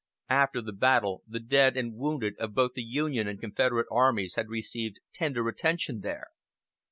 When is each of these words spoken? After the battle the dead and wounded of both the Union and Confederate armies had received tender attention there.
After 0.31 0.63
the 0.63 0.73
battle 0.73 1.21
the 1.27 1.39
dead 1.39 1.77
and 1.77 1.93
wounded 1.95 2.33
of 2.39 2.55
both 2.55 2.73
the 2.73 2.81
Union 2.81 3.27
and 3.27 3.39
Confederate 3.39 3.85
armies 3.91 4.33
had 4.33 4.49
received 4.49 4.99
tender 5.13 5.47
attention 5.47 5.99
there. 5.99 6.29